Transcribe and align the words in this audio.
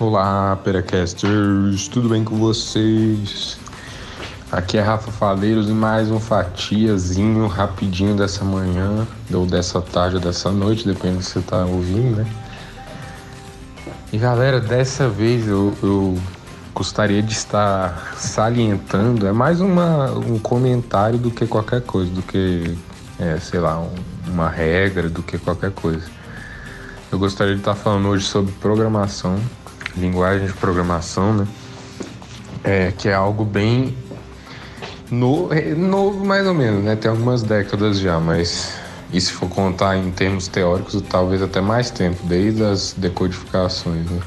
Olá, 0.00 0.56
Peracasters, 0.62 1.88
tudo 1.88 2.08
bem 2.08 2.22
com 2.22 2.36
vocês? 2.36 3.58
Aqui 4.52 4.78
é 4.78 4.80
Rafa 4.80 5.10
Faleiros 5.10 5.68
e 5.68 5.72
mais 5.72 6.08
um 6.08 6.20
fatiazinho 6.20 7.48
rapidinho 7.48 8.16
dessa 8.16 8.44
manhã, 8.44 9.08
ou 9.34 9.44
dessa 9.44 9.80
tarde, 9.80 10.14
ou 10.14 10.22
dessa 10.22 10.52
noite, 10.52 10.86
dependendo 10.86 11.18
do 11.18 11.24
que 11.24 11.32
você 11.32 11.40
tá 11.40 11.64
ouvindo, 11.64 12.18
né? 12.18 12.26
E 14.12 14.18
galera, 14.18 14.60
dessa 14.60 15.08
vez 15.08 15.48
eu, 15.48 15.74
eu 15.82 16.16
gostaria 16.72 17.20
de 17.20 17.32
estar 17.32 18.14
salientando, 18.16 19.26
é 19.26 19.32
mais 19.32 19.60
uma, 19.60 20.12
um 20.12 20.38
comentário 20.38 21.18
do 21.18 21.28
que 21.28 21.44
qualquer 21.44 21.80
coisa, 21.80 22.08
do 22.12 22.22
que, 22.22 22.78
é, 23.18 23.36
sei 23.40 23.58
lá, 23.58 23.80
um, 23.80 23.92
uma 24.28 24.48
regra, 24.48 25.08
do 25.08 25.24
que 25.24 25.38
qualquer 25.38 25.72
coisa. 25.72 26.06
Eu 27.10 27.18
gostaria 27.18 27.54
de 27.54 27.60
estar 27.60 27.74
falando 27.74 28.06
hoje 28.06 28.24
sobre 28.26 28.52
programação, 28.60 29.40
linguagem 29.98 30.46
de 30.46 30.52
programação, 30.54 31.32
né? 31.32 31.48
É, 32.64 32.92
que 32.96 33.08
é 33.08 33.14
algo 33.14 33.44
bem 33.44 33.94
no, 35.10 35.48
novo 35.76 36.24
mais 36.24 36.46
ou 36.46 36.54
menos, 36.54 36.84
né? 36.84 36.96
Tem 36.96 37.10
algumas 37.10 37.42
décadas 37.42 37.98
já, 37.98 38.18
mas 38.20 38.74
e 39.12 39.20
se 39.20 39.32
for 39.32 39.48
contar 39.48 39.96
em 39.96 40.10
termos 40.10 40.48
teóricos, 40.48 41.02
talvez 41.08 41.40
até 41.42 41.60
mais 41.60 41.90
tempo, 41.90 42.18
desde 42.24 42.62
as 42.62 42.94
decodificações, 42.96 44.04
né? 44.10 44.20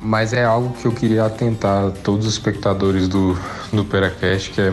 Mas 0.00 0.32
é 0.32 0.44
algo 0.44 0.72
que 0.74 0.86
eu 0.86 0.92
queria 0.92 1.24
atentar 1.24 1.86
a 1.86 1.90
todos 1.90 2.26
os 2.26 2.32
espectadores 2.34 3.08
do, 3.08 3.36
do 3.72 3.84
Peracast, 3.84 4.50
que 4.50 4.60
é 4.60 4.70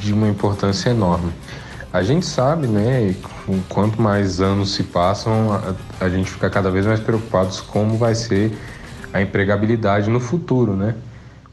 de 0.00 0.12
uma 0.12 0.28
importância 0.28 0.90
enorme. 0.90 1.32
A 1.92 2.02
gente 2.02 2.26
sabe, 2.26 2.66
né, 2.66 3.14
quanto 3.68 4.02
mais 4.02 4.40
anos 4.40 4.74
se 4.74 4.82
passam, 4.82 5.52
a, 5.52 6.04
a 6.04 6.08
gente 6.08 6.28
fica 6.28 6.50
cada 6.50 6.70
vez 6.70 6.84
mais 6.84 6.98
preocupados 6.98 7.60
como 7.60 7.96
vai 7.96 8.16
ser 8.16 8.52
a 9.14 9.22
empregabilidade 9.22 10.10
no 10.10 10.18
futuro, 10.18 10.74
né? 10.74 10.96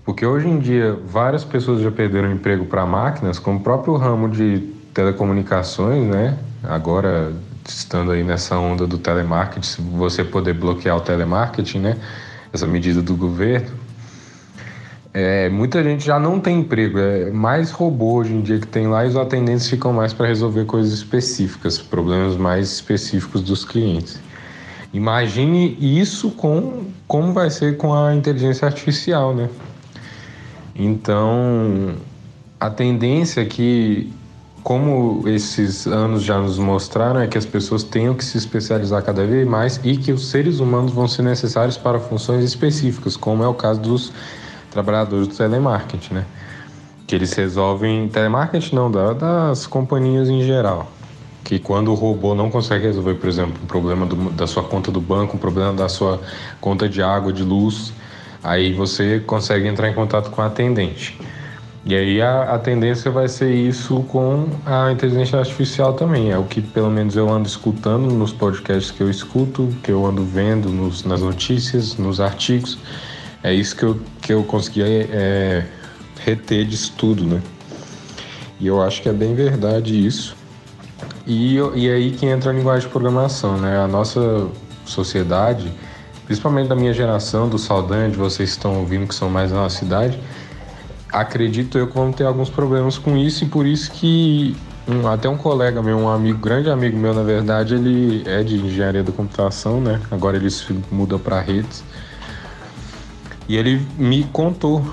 Porque 0.04 0.26
hoje 0.26 0.48
em 0.48 0.58
dia 0.58 0.98
várias 1.06 1.44
pessoas 1.44 1.80
já 1.80 1.92
perderam 1.92 2.31
emprego 2.31 2.66
para 2.66 2.84
máquinas, 2.88 3.38
como 3.38 3.59
o 3.59 3.62
próprio 3.62 3.95
ramo 3.95 4.28
de 4.28 4.73
telecomunicações, 4.95 6.08
né? 6.08 6.40
Agora 6.64 7.31
estando 7.64 8.12
aí 8.12 8.23
nessa 8.23 8.58
onda 8.58 8.88
do 8.88 8.98
telemarketing, 8.98 9.84
você 9.92 10.23
poder 10.23 10.56
bloquear 10.56 10.98
o 10.98 11.02
telemarketing, 11.02 11.80
né? 11.80 11.98
Essa 12.52 12.66
medida 12.66 13.00
do 13.00 13.16
governo. 13.16 13.70
É, 15.14 15.48
muita 15.50 15.84
gente 15.84 16.03
já 16.03 16.18
não 16.18 16.40
tem 16.40 16.62
emprego, 16.62 16.98
é 16.98 17.30
mais 17.30 17.70
robô 17.70 18.16
hoje 18.16 18.34
em 18.34 18.42
dia 18.42 18.59
que 18.59 18.68
tem 18.68 18.88
lá 18.88 19.06
e 19.06 19.09
os 19.09 19.16
atendentes 19.16 19.70
ficam 19.70 19.94
mais 19.94 20.14
para 20.14 20.25
resolver 20.25 20.66
coisas 20.66 20.94
específicas, 20.94 21.78
problemas 21.78 22.36
mais 22.38 22.72
específicos 22.72 23.42
dos 23.42 23.64
clientes. 23.64 24.20
Imagine 24.94 25.78
isso 25.80 26.31
com 26.31 26.84
como 27.08 27.31
vai 27.31 27.50
ser 27.50 27.78
com 27.78 27.94
a 27.94 28.14
inteligência 28.14 28.66
artificial, 28.66 29.34
né? 29.34 29.50
Então, 30.75 31.95
a 32.59 32.70
tendência 32.70 33.42
é 33.42 33.45
que, 33.45 34.12
como 34.64 35.28
esses 35.28 35.88
anos 35.88 36.23
já 36.23 36.39
nos 36.39 36.58
mostraram, 36.58 37.22
é 37.22 37.28
que 37.28 37.38
as 37.38 37.45
pessoas 37.45 37.84
tenham 37.84 38.14
que 38.14 38.23
se 38.23 38.38
especializar 38.38 39.02
cada 39.03 39.25
vez 39.25 39.47
mais 39.47 39.80
e 39.84 39.95
que 39.95 40.12
os 40.12 40.30
seres 40.30 40.59
humanos 40.59 40.92
vão 40.92 41.08
ser 41.08 41.23
necessários 41.23 41.78
para 41.78 42.00
funções 42.00 42.44
específicas, 42.44 43.16
como 43.16 43.44
é 43.44 43.47
o 43.47 43.53
caso 43.53 43.80
dos 43.80 44.12
trabalhadores 44.69 45.28
do 45.28 45.36
telemarketing, 45.36 46.16
né? 46.16 46.25
Que 47.08 47.16
eles 47.16 47.34
resolvem 47.34 48.08
telemarketing 48.09 48.75
não, 48.75 48.91
das 48.91 49.68
companhias 49.68 50.30
em 50.30 50.44
geral. 50.44 50.91
Que 51.44 51.59
quando 51.59 51.91
o 51.91 51.96
robô 51.96 52.35
não 52.35 52.50
consegue 52.50 52.85
resolver, 52.85 53.16
por 53.16 53.28
exemplo, 53.28 53.56
um 53.63 53.68
problema 53.68 54.06
do, 54.06 54.29
da 54.31 54.47
sua 54.47 54.63
conta 54.63 54.91
do 54.91 55.02
banco, 55.02 55.35
um 55.35 55.40
problema 55.40 55.74
da 55.74 55.90
sua 55.90 56.22
conta 56.59 56.88
de 56.88 57.02
água, 57.02 57.34
de 57.34 57.44
luz, 57.44 57.94
Aí 58.44 58.74
você 58.74 59.19
consegue 59.19 59.68
entrar 59.68 59.88
em 59.90 59.94
contato 59.94 60.31
com 60.31 60.41
a 60.41 60.47
atendente. 60.47 61.18
E 61.85 61.96
aí 61.96 62.22
a, 62.22 62.56
a, 62.56 62.59
tendência 62.59 63.09
vai 63.09 63.28
ser 63.28 63.53
isso 63.53 64.03
com 64.03 64.47
a 64.66 64.91
inteligência 64.91 65.38
artificial 65.38 65.94
também. 65.94 66.31
É 66.31 66.38
o 66.38 66.44
que 66.44 66.62
pelo 66.62 66.90
menos 66.90 67.16
eu 67.16 67.30
ando 67.30 67.47
escutando 67.47 68.12
nos 68.13 68.31
podcasts 68.31 68.91
que 68.91 69.01
eu 69.01 69.09
escuto, 69.09 69.69
que 69.84 69.91
eu 69.91 70.06
ando 70.06 70.24
vendo 70.24 70.69
nos, 70.69 71.03
nas 71.03 71.22
notícias, 71.22 71.97
nos 71.97 72.19
artigos. 72.19 72.78
É 73.44 73.53
isso 73.53 73.75
que 73.75 73.84
eu, 73.84 74.00
que 74.22 74.34
eu 74.34 74.44
consegui 74.44 74.84
é, 74.84 75.66
reter 76.24 76.66
de 76.66 76.75
estudo, 76.75 77.24
né? 77.24 77.41
E 78.59 78.68
eu 78.68 78.81
acho 78.81 79.01
que 79.01 79.09
é 79.09 79.13
bem 79.13 79.34
verdade 79.34 80.06
isso. 80.06 80.35
E, 81.31 81.56
e 81.75 81.90
aí 81.90 82.12
que 82.12 82.25
entra 82.25 82.52
a 82.52 82.53
linguagem 82.53 82.88
de 82.88 82.92
programação, 82.92 83.58
né? 83.58 83.78
A 83.78 83.88
nossa 83.88 84.47
sociedade 84.86 85.72
principalmente 86.31 86.69
da 86.69 86.75
minha 86.75 86.94
geração, 86.94 87.50
do 87.50 87.58
Saldanha, 87.58 88.09
de 88.09 88.16
vocês 88.16 88.52
que 88.52 88.56
estão 88.56 88.80
ouvindo 88.80 89.06
que 89.06 89.14
são 89.14 89.30
mais 89.30 89.52
da 89.52 89.58
nossa 89.58 89.78
cidade, 89.78 90.18
acredito 91.12 91.78
eu 91.78 91.88
que 91.88 91.94
vão 91.94 92.09
ter 92.09 92.24
alguns 92.24 92.50
problemas 92.50 92.97
com 92.97 93.18
isso 93.18 93.44
e 93.44 93.47
por 93.47 93.66
isso 93.66 93.92
que 93.92 94.56
um, 94.88 95.06
até 95.09 95.28
um 95.28 95.36
colega 95.36 95.84
meu, 95.84 95.97
um 95.97 96.08
amigo, 96.08 96.40
grande 96.40 96.69
amigo 96.69 96.97
meu, 96.97 97.14
na 97.14 97.22
verdade, 97.22 97.75
ele 97.75 98.24
é 98.25 98.44
de 98.44 98.56
engenharia 98.56 99.03
da 99.03 99.12
computação, 99.12 99.81
né? 99.81 100.00
Agora 100.09 100.38
ele 100.38 100.50
se 100.50 100.74
muda 100.90 101.19
para 101.19 101.42
redes. 101.42 101.84
E 103.50 103.58
ele 103.58 103.86
me 103.98 104.24
contou 104.31 104.86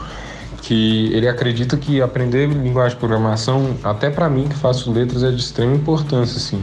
que 0.69 1.11
ele 1.15 1.27
acredita 1.27 1.77
que 1.77 2.03
aprender 2.03 2.47
linguagem 2.47 2.91
de 2.91 3.01
programação, 3.01 3.75
até 3.83 4.11
para 4.11 4.29
mim 4.29 4.47
que 4.47 4.55
faço 4.55 4.93
letras, 4.93 5.23
é 5.23 5.31
de 5.31 5.41
extrema 5.41 5.75
importância, 5.75 6.37
assim 6.37 6.63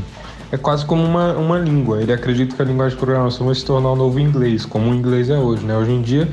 é 0.52 0.58
quase 0.58 0.86
como 0.86 1.04
uma, 1.04 1.34
uma 1.34 1.58
língua. 1.58 2.02
Ele 2.02 2.14
acredita 2.14 2.56
que 2.56 2.62
a 2.62 2.66
linguagem 2.66 2.96
de 2.96 3.04
programação 3.04 3.46
vai 3.46 3.56
se 3.56 3.66
tornar 3.66 3.92
o 3.92 3.96
novo 3.96 4.20
inglês, 4.20 4.66
como 4.66 4.92
o 4.92 4.96
inglês 4.96 5.30
é 5.30 5.38
hoje. 5.38 5.66
Né? 5.66 5.76
Hoje 5.76 5.92
em 5.92 6.02
dia, 6.02 6.30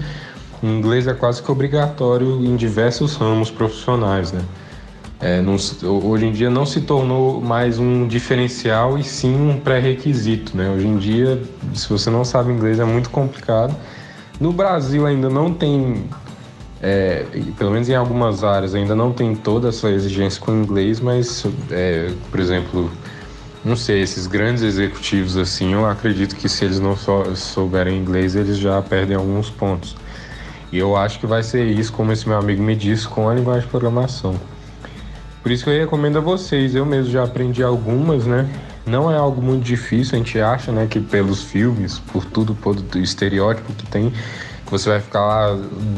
o 0.62 0.66
inglês 0.66 1.06
é 1.06 1.14
quase 1.14 1.42
que 1.42 1.50
obrigatório 1.50 2.44
em 2.44 2.56
diversos 2.56 3.16
ramos 3.16 3.50
profissionais. 3.50 4.32
Né? 4.32 4.42
É, 5.20 5.40
não, 5.40 5.56
hoje 6.04 6.26
em 6.26 6.32
dia 6.32 6.50
não 6.50 6.66
se 6.66 6.80
tornou 6.82 7.40
mais 7.40 7.78
um 7.78 8.06
diferencial 8.06 8.98
e 8.98 9.02
sim 9.02 9.34
um 9.34 9.58
pré-requisito. 9.58 10.56
Né? 10.56 10.70
Hoje 10.70 10.86
em 10.86 10.96
dia, 10.96 11.42
se 11.74 11.88
você 11.88 12.10
não 12.10 12.24
sabe 12.24 12.52
inglês, 12.52 12.78
é 12.78 12.84
muito 12.84 13.10
complicado. 13.10 13.74
No 14.40 14.52
Brasil 14.52 15.06
ainda 15.06 15.28
não 15.28 15.52
tem, 15.52 16.04
é, 16.82 17.24
pelo 17.56 17.70
menos 17.70 17.88
em 17.88 17.94
algumas 17.94 18.42
áreas, 18.42 18.74
ainda 18.74 18.94
não 18.94 19.12
tem 19.12 19.36
toda 19.36 19.68
essa 19.68 19.88
exigência 19.88 20.40
com 20.40 20.52
inglês, 20.52 20.98
mas, 20.98 21.46
é, 21.70 22.12
por 22.28 22.40
exemplo, 22.40 22.90
não 23.64 23.76
sei, 23.76 24.02
esses 24.02 24.26
grandes 24.26 24.64
executivos 24.64 25.36
assim, 25.36 25.72
eu 25.72 25.88
acredito 25.88 26.34
que 26.34 26.48
se 26.48 26.64
eles 26.64 26.80
não 26.80 26.96
souberem 27.36 27.96
inglês, 27.96 28.34
eles 28.34 28.58
já 28.58 28.82
perdem 28.82 29.16
alguns 29.16 29.48
pontos. 29.48 29.94
E 30.72 30.78
eu 30.78 30.96
acho 30.96 31.20
que 31.20 31.26
vai 31.26 31.44
ser 31.44 31.64
isso, 31.66 31.92
como 31.92 32.10
esse 32.10 32.28
meu 32.28 32.36
amigo 32.36 32.60
me 32.60 32.74
disse, 32.74 33.06
com 33.06 33.28
a 33.28 33.34
linguagem 33.34 33.62
de 33.62 33.68
programação. 33.68 34.34
Por 35.42 35.52
isso 35.52 35.64
que 35.64 35.70
eu 35.70 35.78
recomendo 35.78 36.18
a 36.18 36.20
vocês, 36.20 36.74
eu 36.74 36.84
mesmo 36.84 37.12
já 37.12 37.22
aprendi 37.24 37.62
algumas, 37.62 38.26
né? 38.26 38.48
Não 38.84 39.10
é 39.10 39.16
algo 39.16 39.40
muito 39.40 39.62
difícil, 39.62 40.14
a 40.14 40.18
gente 40.18 40.40
acha, 40.40 40.72
né, 40.72 40.88
que 40.88 40.98
pelos 40.98 41.42
filmes, 41.42 41.98
por 41.98 42.24
tudo, 42.24 42.54
por 42.54 42.76
o 42.76 42.98
estereótipo 42.98 43.72
que 43.72 43.86
tem, 43.86 44.12
você 44.72 44.90
vai 44.90 45.00
ficar 45.00 45.20
lá 45.20 45.56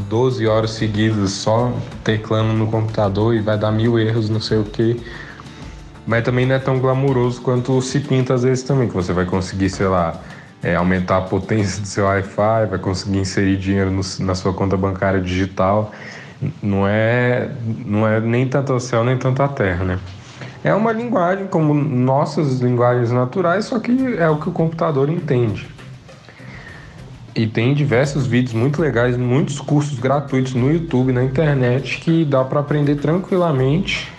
12 0.09 0.47
horas 0.47 0.73
seguidas 0.73 1.31
só 1.31 1.73
teclando 2.03 2.53
no 2.53 2.67
computador 2.67 3.35
e 3.35 3.41
vai 3.41 3.57
dar 3.57 3.73
mil 3.73 3.99
erros, 3.99 4.29
não 4.29 4.41
sei 4.41 4.59
o 4.59 4.65
que 4.65 5.01
mas 6.07 6.23
também 6.23 6.47
não 6.47 6.55
é 6.55 6.59
tão 6.59 6.79
glamuroso 6.79 7.41
quanto 7.41 7.81
se 7.81 8.01
pinta 8.01 8.35
às 8.35 8.43
vezes 8.43 8.63
também, 8.63 8.89
que 8.89 8.95
você 8.95 9.13
vai 9.13 9.25
conseguir, 9.25 9.71
sei 9.71 9.87
lá, 9.87 10.21
é, 10.63 10.77
aumentar 10.77 11.19
a 11.19 11.23
potência 11.23 11.81
do 11.81 11.87
seu 11.87 12.05
Wi-Fi, 12.05 12.67
vai 12.69 12.79
conseguir 12.79 13.19
inserir 13.19 13.57
dinheiro 13.57 13.91
no, 13.91 14.03
na 14.21 14.35
sua 14.35 14.53
conta 14.53 14.77
bancária 14.77 15.21
digital. 15.21 15.93
Não 16.63 16.87
é, 16.87 17.51
não 17.87 18.07
é 18.07 18.21
nem 18.21 18.47
tanto 18.47 18.75
o 18.75 18.81
céu 18.81 19.03
nem 19.03 19.17
tanto 19.17 19.43
a 19.43 19.49
terra, 19.49 19.85
né? 19.85 19.99
É 20.63 20.75
uma 20.75 20.93
linguagem 20.93 21.47
como 21.47 21.75
nossas 21.75 22.61
linguagens 22.61 23.11
naturais, 23.11 23.67
só 23.67 23.79
que 23.79 24.17
é 24.19 24.29
o 24.29 24.37
que 24.37 24.49
o 24.49 24.53
computador 24.53 25.09
entende. 25.09 25.74
E 27.35 27.47
tem 27.47 27.75
diversos 27.75 28.27
vídeos 28.27 28.55
muito 28.55 28.81
legais, 28.81 29.17
muitos 29.17 29.61
cursos 29.61 29.99
gratuitos 29.99 30.55
no 30.55 30.73
YouTube, 30.73 31.13
na 31.13 31.25
internet, 31.25 31.99
que 31.99 32.25
dá 32.25 32.45
para 32.45 32.61
aprender 32.61 32.97
tranquilamente 32.97 34.13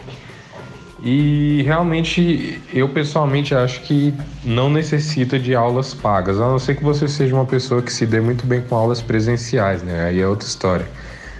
e 1.05 1.61
realmente, 1.61 2.59
eu 2.73 2.89
pessoalmente 2.89 3.53
acho 3.53 3.81
que 3.81 4.11
não 4.43 4.71
necessita 4.71 5.37
de 5.37 5.53
aulas 5.53 5.93
pagas, 5.93 6.41
a 6.41 6.47
não 6.47 6.57
ser 6.57 6.73
que 6.73 6.83
você 6.83 7.07
seja 7.07 7.35
uma 7.35 7.45
pessoa 7.45 7.79
que 7.79 7.93
se 7.93 8.07
dê 8.07 8.19
muito 8.19 8.43
bem 8.43 8.61
com 8.61 8.75
aulas 8.75 9.03
presenciais, 9.03 9.83
né? 9.83 10.05
Aí 10.05 10.19
é 10.19 10.27
outra 10.27 10.47
história. 10.47 10.87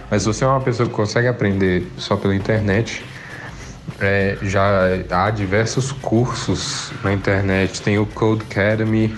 Mas 0.08 0.22
se 0.22 0.28
você 0.28 0.44
é 0.44 0.46
uma 0.46 0.60
pessoa 0.60 0.88
que 0.88 0.94
consegue 0.94 1.26
aprender 1.26 1.90
só 1.96 2.14
pela 2.14 2.32
internet, 2.32 3.04
é, 3.98 4.38
já 4.40 4.86
há 5.10 5.30
diversos 5.30 5.90
cursos 5.90 6.92
na 7.02 7.12
internet. 7.12 7.82
Tem 7.82 7.98
o 7.98 8.06
Code 8.06 8.44
Academy, 8.48 9.12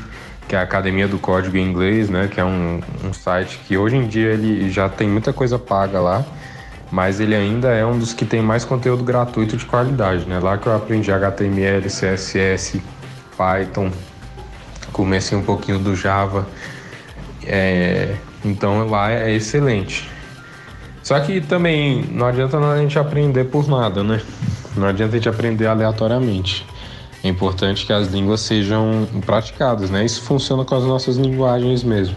que 0.48 0.56
é 0.56 0.58
a 0.58 0.62
Academia 0.62 1.06
do 1.06 1.18
Código 1.18 1.56
em 1.56 1.68
Inglês, 1.68 2.08
né? 2.08 2.26
Que 2.26 2.40
é 2.40 2.44
um, 2.44 2.80
um 3.04 3.12
site 3.12 3.60
que 3.66 3.76
hoje 3.76 3.96
em 3.96 4.08
dia 4.08 4.32
ele 4.32 4.70
já 4.70 4.88
tem 4.88 5.08
muita 5.08 5.32
coisa 5.32 5.58
paga 5.58 6.00
lá 6.00 6.24
mas 6.90 7.20
ele 7.20 7.34
ainda 7.34 7.68
é 7.68 7.84
um 7.84 7.98
dos 7.98 8.12
que 8.12 8.24
tem 8.24 8.40
mais 8.40 8.64
conteúdo 8.64 9.04
gratuito 9.04 9.56
de 9.56 9.64
qualidade, 9.66 10.24
né? 10.26 10.38
Lá 10.38 10.56
que 10.56 10.66
eu 10.66 10.74
aprendi 10.74 11.12
HTML, 11.12 11.86
CSS, 11.86 12.80
Python, 13.36 13.90
comecei 14.92 15.36
um 15.36 15.42
pouquinho 15.42 15.78
do 15.78 15.94
Java. 15.94 16.46
É... 17.44 18.14
Então 18.44 18.88
lá 18.88 19.10
é 19.10 19.32
excelente. 19.32 20.08
Só 21.02 21.18
que 21.20 21.40
também 21.40 22.04
não 22.10 22.26
adianta 22.26 22.58
a 22.58 22.78
gente 22.78 22.98
aprender 22.98 23.44
por 23.44 23.68
nada, 23.68 24.02
né? 24.02 24.20
Não 24.76 24.86
adianta 24.86 25.14
a 25.14 25.18
gente 25.18 25.28
aprender 25.28 25.66
aleatoriamente. 25.66 26.66
É 27.22 27.28
importante 27.28 27.84
que 27.84 27.92
as 27.92 28.08
línguas 28.08 28.40
sejam 28.40 29.06
praticadas, 29.26 29.90
né? 29.90 30.04
Isso 30.04 30.22
funciona 30.22 30.64
com 30.64 30.74
as 30.74 30.84
nossas 30.84 31.16
linguagens 31.16 31.82
mesmo. 31.82 32.16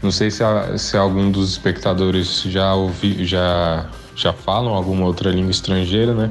Não 0.00 0.12
sei 0.12 0.30
se, 0.30 0.42
se 0.76 0.96
algum 0.96 1.30
dos 1.30 1.50
espectadores 1.50 2.42
já 2.42 2.72
ouvi, 2.74 3.24
já, 3.24 3.86
já 4.14 4.32
falam 4.32 4.74
alguma 4.74 5.04
outra 5.04 5.30
língua 5.30 5.50
estrangeira, 5.50 6.14
né? 6.14 6.30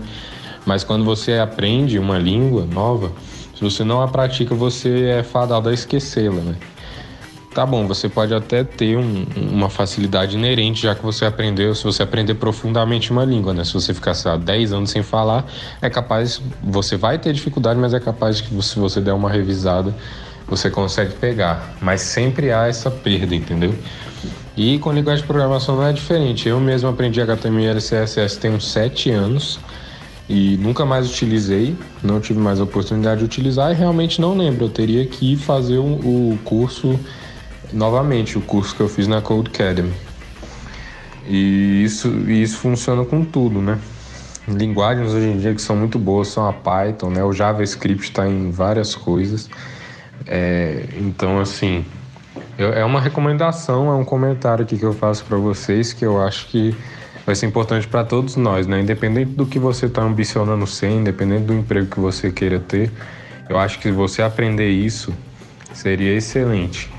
Mas 0.65 0.83
quando 0.83 1.03
você 1.03 1.33
aprende 1.33 1.99
uma 1.99 2.17
língua 2.17 2.65
nova, 2.65 3.11
se 3.53 3.61
você 3.61 3.83
não 3.83 4.01
a 4.01 4.07
pratica, 4.07 4.55
você 4.55 5.05
é 5.19 5.23
fadado 5.23 5.67
a 5.67 5.73
esquecê-la, 5.73 6.41
né? 6.41 6.55
Tá 7.57 7.65
bom, 7.65 7.87
você 7.87 8.07
pode 8.07 8.35
até 8.35 8.63
ter 8.63 8.95
um, 8.95 9.25
uma 9.35 9.67
facilidade 9.67 10.37
inerente, 10.37 10.83
já 10.83 10.93
que 10.93 11.01
você 11.01 11.25
aprendeu, 11.25 11.73
se 11.73 11.83
você 11.83 12.03
aprender 12.03 12.35
profundamente 12.35 13.09
uma 13.09 13.25
língua, 13.25 13.51
né? 13.51 13.63
Se 13.63 13.73
você 13.73 13.95
ficar, 13.95 14.13
sei 14.13 14.29
lá, 14.29 14.37
10 14.37 14.73
anos 14.73 14.91
sem 14.91 15.01
falar, 15.01 15.43
é 15.81 15.89
capaz, 15.89 16.39
você 16.61 16.95
vai 16.95 17.17
ter 17.17 17.33
dificuldade, 17.33 17.79
mas 17.79 17.95
é 17.95 17.99
capaz 17.99 18.41
que 18.41 18.61
se 18.61 18.77
você 18.77 19.01
der 19.01 19.13
uma 19.13 19.27
revisada, 19.27 19.91
você 20.47 20.69
consegue 20.69 21.15
pegar. 21.15 21.73
Mas 21.81 22.01
sempre 22.01 22.51
há 22.51 22.67
essa 22.67 22.91
perda, 22.91 23.33
entendeu? 23.33 23.73
E 24.55 24.77
com 24.77 24.93
linguagem 24.93 25.23
de 25.23 25.27
programação 25.27 25.77
não 25.77 25.87
é 25.87 25.91
diferente. 25.91 26.47
Eu 26.47 26.59
mesmo 26.59 26.87
aprendi 26.89 27.19
HTML 27.19 27.79
e 27.79 27.81
CSS 27.81 28.37
tem 28.37 28.51
uns 28.51 28.67
7 28.67 29.09
anos 29.09 29.59
e 30.29 30.57
nunca 30.57 30.85
mais 30.85 31.09
utilizei, 31.09 31.75
não 32.03 32.21
tive 32.21 32.39
mais 32.39 32.59
a 32.59 32.65
oportunidade 32.65 33.21
de 33.21 33.25
utilizar 33.25 33.71
e 33.71 33.73
realmente 33.73 34.21
não 34.21 34.37
lembro. 34.37 34.65
Eu 34.65 34.69
teria 34.69 35.03
que 35.07 35.35
fazer 35.35 35.79
o, 35.79 35.85
o 35.85 36.39
curso 36.45 36.99
novamente, 37.73 38.37
o 38.37 38.41
curso 38.41 38.75
que 38.75 38.81
eu 38.81 38.89
fiz 38.89 39.07
na 39.07 39.21
Code 39.21 39.49
Academy. 39.49 39.93
E 41.25 41.83
isso, 41.83 42.07
isso 42.29 42.57
funciona 42.57 43.03
com 43.03 43.23
tudo, 43.23 43.61
né? 43.61 43.77
Linguagens 44.47 45.11
hoje 45.11 45.27
em 45.27 45.37
dia 45.37 45.53
que 45.53 45.61
são 45.61 45.75
muito 45.75 45.99
boas 45.99 46.29
são 46.29 46.47
a 46.47 46.53
Python, 46.53 47.09
né? 47.09 47.23
O 47.23 47.33
JavaScript 47.33 48.03
está 48.03 48.27
em 48.27 48.49
várias 48.49 48.95
coisas. 48.95 49.49
É, 50.25 50.85
então, 50.97 51.39
assim, 51.39 51.85
eu, 52.57 52.71
é 52.73 52.85
uma 52.85 53.01
recomendação, 53.01 53.89
é 53.89 53.95
um 53.95 54.05
comentário 54.05 54.63
aqui 54.63 54.77
que 54.77 54.85
eu 54.85 54.93
faço 54.93 55.25
para 55.25 55.37
vocês 55.37 55.91
que 55.91 56.05
eu 56.05 56.21
acho 56.21 56.47
que 56.47 56.73
vai 57.25 57.35
ser 57.35 57.45
importante 57.45 57.85
para 57.87 58.05
todos 58.05 58.37
nós, 58.37 58.65
né? 58.65 58.79
Independente 58.79 59.31
do 59.31 59.45
que 59.45 59.59
você 59.59 59.87
está 59.87 60.01
ambicionando 60.01 60.65
ser, 60.65 60.89
independente 60.89 61.43
do 61.43 61.53
emprego 61.53 61.87
que 61.87 61.99
você 61.99 62.31
queira 62.31 62.57
ter, 62.57 62.89
eu 63.49 63.59
acho 63.59 63.79
que 63.79 63.91
você 63.91 64.21
aprender 64.21 64.69
isso 64.69 65.13
seria 65.73 66.13
excelente. 66.13 66.89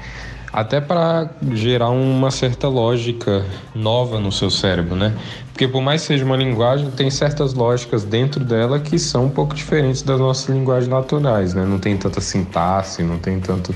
Até 0.52 0.80
para 0.80 1.28
gerar 1.52 1.90
uma 1.90 2.30
certa 2.30 2.68
lógica 2.68 3.44
nova 3.74 4.18
no 4.18 4.32
seu 4.32 4.50
cérebro, 4.50 4.96
né? 4.96 5.14
Porque 5.52 5.68
por 5.68 5.82
mais 5.82 6.02
que 6.02 6.08
seja 6.08 6.24
uma 6.24 6.36
linguagem, 6.36 6.90
tem 6.90 7.10
certas 7.10 7.52
lógicas 7.52 8.04
dentro 8.04 8.44
dela 8.44 8.80
que 8.80 8.98
são 8.98 9.26
um 9.26 9.30
pouco 9.30 9.54
diferentes 9.54 10.02
das 10.02 10.18
nossas 10.18 10.48
linguagens 10.48 10.88
naturais, 10.88 11.52
né? 11.52 11.64
Não 11.64 11.78
tem 11.78 11.96
tanta 11.96 12.20
sintaxe, 12.20 13.02
não 13.02 13.18
tem 13.18 13.40
tanto 13.40 13.74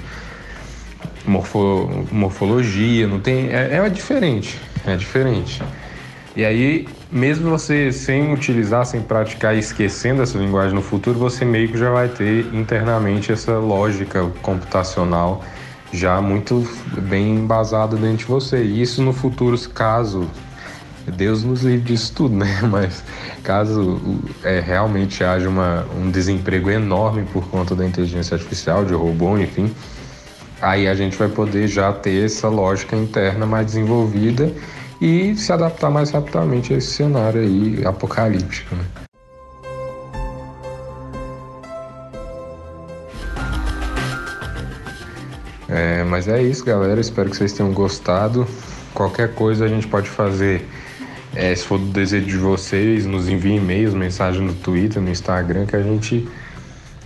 morfo, 1.26 2.06
morfologia, 2.10 3.06
não 3.06 3.20
tem 3.20 3.50
é, 3.50 3.76
é 3.76 3.90
diferente, 3.90 4.58
é 4.86 4.96
diferente. 4.96 5.62
E 6.34 6.44
aí, 6.44 6.88
mesmo 7.10 7.50
você 7.50 7.92
sem 7.92 8.32
utilizar, 8.32 8.86
sem 8.86 9.02
praticar 9.02 9.54
e 9.54 9.58
esquecendo 9.58 10.22
essa 10.22 10.38
linguagem 10.38 10.74
no 10.74 10.80
futuro, 10.80 11.18
você 11.18 11.44
meio 11.44 11.68
que 11.68 11.76
já 11.76 11.90
vai 11.90 12.08
ter 12.08 12.46
internamente 12.54 13.30
essa 13.30 13.58
lógica 13.58 14.24
computacional 14.40 15.44
já 15.92 16.20
muito 16.20 16.66
bem 17.02 17.36
embasada 17.36 17.96
dentro 17.96 18.18
de 18.18 18.24
você. 18.24 18.62
E 18.62 18.80
isso 18.80 19.02
no 19.02 19.12
futuro, 19.12 19.58
caso 19.68 20.28
Deus 21.06 21.42
nos 21.42 21.62
livre 21.62 21.92
disso 21.92 22.12
tudo, 22.14 22.34
né? 22.36 22.60
Mas 22.62 23.02
caso 23.42 24.00
é, 24.42 24.60
realmente 24.60 25.22
haja 25.24 25.48
uma, 25.48 25.86
um 25.96 26.10
desemprego 26.10 26.70
enorme 26.70 27.24
por 27.32 27.46
conta 27.48 27.74
da 27.74 27.84
inteligência 27.84 28.36
artificial, 28.36 28.84
de 28.84 28.94
robô, 28.94 29.36
enfim, 29.36 29.72
aí 30.60 30.86
a 30.86 30.94
gente 30.94 31.16
vai 31.16 31.28
poder 31.28 31.66
já 31.66 31.92
ter 31.92 32.24
essa 32.24 32.48
lógica 32.48 32.96
interna 32.96 33.44
mais 33.44 33.66
desenvolvida 33.66 34.52
e 35.00 35.34
se 35.34 35.52
adaptar 35.52 35.90
mais 35.90 36.10
rapidamente 36.10 36.72
a 36.72 36.76
esse 36.76 36.92
cenário 36.92 37.40
aí 37.40 37.84
apocalíptico. 37.84 38.76
Né? 38.76 39.01
É, 45.72 46.04
mas 46.04 46.28
é 46.28 46.42
isso, 46.42 46.62
galera. 46.64 47.00
Espero 47.00 47.30
que 47.30 47.36
vocês 47.36 47.52
tenham 47.54 47.72
gostado. 47.72 48.46
Qualquer 48.92 49.34
coisa 49.34 49.64
a 49.64 49.68
gente 49.68 49.86
pode 49.86 50.06
fazer, 50.06 50.68
é, 51.34 51.54
se 51.54 51.64
for 51.64 51.78
do 51.78 51.86
desejo 51.86 52.26
de 52.26 52.36
vocês, 52.36 53.06
nos 53.06 53.26
enviem 53.26 53.56
e-mails, 53.56 53.94
mensagem 53.94 54.42
no 54.42 54.52
Twitter, 54.52 55.00
no 55.00 55.08
Instagram, 55.08 55.64
que 55.64 55.74
a 55.74 55.82
gente 55.82 56.28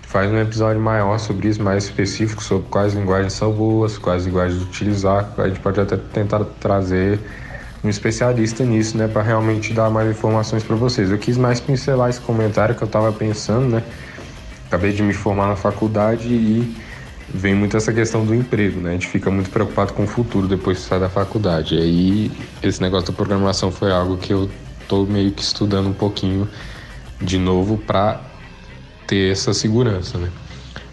faz 0.02 0.32
um 0.32 0.38
episódio 0.38 0.82
maior 0.82 1.16
sobre 1.18 1.46
isso, 1.46 1.62
mais 1.62 1.84
específico, 1.84 2.42
sobre 2.42 2.66
quais 2.68 2.92
linguagens 2.92 3.34
são 3.34 3.52
boas, 3.52 3.98
quais 3.98 4.26
linguagens 4.26 4.60
utilizar. 4.60 5.32
A 5.38 5.46
gente 5.46 5.60
pode 5.60 5.80
até 5.80 5.96
tentar 5.96 6.44
trazer 6.58 7.20
um 7.84 7.88
especialista 7.88 8.64
nisso, 8.64 8.98
né, 8.98 9.06
para 9.06 9.22
realmente 9.22 9.72
dar 9.72 9.90
mais 9.90 10.10
informações 10.10 10.64
para 10.64 10.74
vocês. 10.74 11.08
Eu 11.08 11.18
quis 11.18 11.36
mais 11.36 11.60
pincelar 11.60 12.10
esse 12.10 12.20
comentário 12.20 12.74
que 12.74 12.82
eu 12.82 12.86
estava 12.86 13.12
pensando, 13.12 13.68
né? 13.68 13.82
Acabei 14.66 14.92
de 14.92 15.04
me 15.04 15.12
formar 15.12 15.46
na 15.46 15.54
faculdade 15.54 16.26
e 16.26 16.76
vem 17.32 17.54
muito 17.54 17.76
essa 17.76 17.92
questão 17.92 18.24
do 18.24 18.34
emprego, 18.34 18.80
né? 18.80 18.90
A 18.90 18.92
gente 18.92 19.08
fica 19.08 19.30
muito 19.30 19.50
preocupado 19.50 19.92
com 19.92 20.04
o 20.04 20.06
futuro 20.06 20.46
depois 20.46 20.78
que 20.78 20.84
sai 20.84 21.00
da 21.00 21.08
faculdade. 21.08 21.74
E 21.74 21.78
aí 21.78 22.32
esse 22.62 22.80
negócio 22.80 23.08
da 23.08 23.12
programação 23.12 23.70
foi 23.70 23.90
algo 23.92 24.16
que 24.16 24.32
eu 24.32 24.50
tô 24.88 25.04
meio 25.04 25.32
que 25.32 25.42
estudando 25.42 25.88
um 25.88 25.92
pouquinho 25.92 26.48
de 27.20 27.38
novo 27.38 27.78
para 27.78 28.20
ter 29.06 29.32
essa 29.32 29.52
segurança, 29.52 30.18
né? 30.18 30.30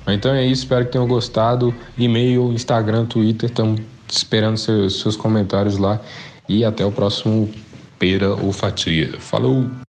Então 0.07 0.33
é 0.33 0.45
isso, 0.45 0.63
espero 0.63 0.85
que 0.85 0.91
tenham 0.91 1.07
gostado. 1.07 1.73
E-mail, 1.97 2.51
Instagram, 2.51 3.05
Twitter, 3.05 3.49
estamos 3.49 3.81
esperando 4.09 4.57
seus, 4.57 4.99
seus 4.99 5.15
comentários 5.15 5.77
lá. 5.77 6.01
E 6.47 6.65
até 6.65 6.85
o 6.85 6.91
próximo 6.91 7.49
Pera 7.97 8.35
ou 8.35 8.51
Fatia. 8.51 9.13
Falou! 9.19 9.92